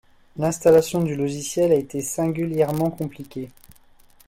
[0.35, 3.49] L'installation du logiciel a été singulièrement compliquée